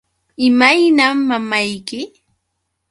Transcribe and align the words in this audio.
¿Imaynam 0.47 1.17
mamayki? 1.29 2.01